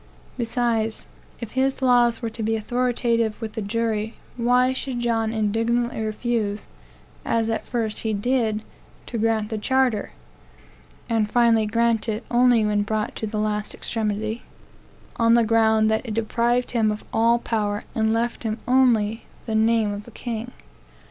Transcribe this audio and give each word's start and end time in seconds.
Besides, 0.35 1.05
if 1.41 1.51
his 1.51 1.79
laws 1.83 2.23
were 2.23 2.29
to 2.31 2.41
be 2.41 2.55
authoritative 2.55 3.39
with 3.39 3.53
the 3.53 3.61
jury, 3.61 4.15
why 4.35 4.73
should 4.73 4.99
John 4.99 5.31
indignantly 5.31 6.01
refuse, 6.01 6.65
as 7.23 7.51
at 7.51 7.67
first 7.67 7.99
he 7.99 8.11
did, 8.11 8.65
to 9.05 9.19
grant 9.19 9.51
the 9.51 9.59
charter, 9.59 10.09
(and 11.07 11.29
finally 11.29 11.67
grant 11.67 12.09
it 12.09 12.23
only 12.31 12.65
when 12.65 12.81
brought 12.81 13.15
to 13.17 13.27
the 13.27 13.37
last 13.37 13.75
extremity,) 13.75 14.41
on 15.17 15.35
the 15.35 15.43
ground 15.43 15.91
that 15.91 16.03
it 16.03 16.15
deprived 16.15 16.71
him 16.71 16.89
of 16.89 17.03
all 17.13 17.37
power, 17.37 17.83
and 17.93 18.11
left 18.11 18.41
him 18.41 18.57
only 18.67 19.25
the 19.45 19.53
name 19.53 19.93
of 19.93 20.07
a 20.07 20.11
king? 20.11 20.49